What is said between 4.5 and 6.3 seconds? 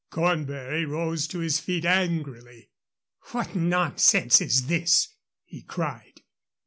this?" he cried.